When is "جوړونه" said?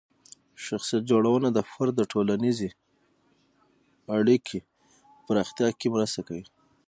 1.11-1.47